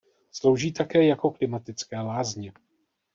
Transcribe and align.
Slouží 0.31 0.71
také 0.73 1.05
jako 1.05 1.31
klimatické 1.31 1.99
lázně. 1.99 2.51